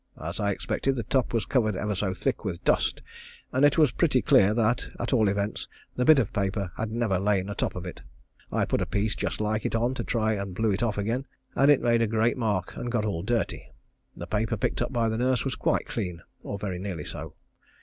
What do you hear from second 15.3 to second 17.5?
was quite clean, or very nearly so.